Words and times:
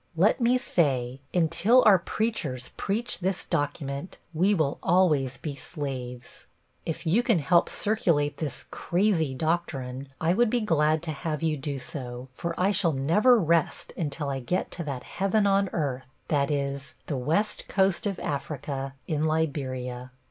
Let 0.15 0.41
me 0.41 0.57
say, 0.57 1.19
until 1.31 1.83
our 1.85 1.99
preachers 1.99 2.69
preach 2.75 3.19
this 3.19 3.45
document 3.45 4.17
we 4.33 4.55
will 4.55 4.79
always 4.81 5.37
be 5.37 5.55
slaves. 5.55 6.47
If 6.87 7.05
you 7.05 7.21
can 7.21 7.37
help 7.37 7.69
circulate 7.69 8.37
this 8.37 8.65
"crazy" 8.71 9.35
doctrine 9.35 10.09
I 10.19 10.33
would 10.33 10.49
be 10.49 10.61
glad 10.61 11.03
to 11.03 11.11
have 11.11 11.43
you 11.43 11.55
do 11.55 11.77
so, 11.77 12.29
for 12.33 12.59
I 12.59 12.71
shall 12.71 12.93
never 12.93 13.37
rest 13.37 13.93
until 13.95 14.29
I 14.29 14.39
get 14.39 14.71
to 14.71 14.83
that 14.85 15.03
heaven 15.03 15.45
on 15.45 15.69
earth; 15.71 16.07
that 16.29 16.49
is, 16.49 16.95
the 17.05 17.15
west 17.15 17.67
coast 17.67 18.07
of 18.07 18.17
Africa, 18.21 18.95
in 19.07 19.25
Liberia. 19.25 20.09